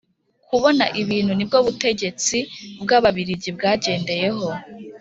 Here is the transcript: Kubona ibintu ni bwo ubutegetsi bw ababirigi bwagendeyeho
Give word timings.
Kubona 0.49 0.85
ibintu 1.01 1.31
ni 1.35 1.45
bwo 1.47 1.57
ubutegetsi 1.61 2.37
bw 2.81 2.89
ababirigi 2.97 3.49
bwagendeyeho 3.57 4.47